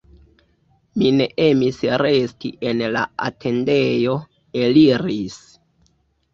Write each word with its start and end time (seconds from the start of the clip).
Mi 1.01 1.11
ne 1.17 1.27
emis 1.47 1.77
resti 2.03 2.51
en 2.71 2.83
la 2.97 3.05
atendejo, 3.29 4.19
eliris. 4.67 5.41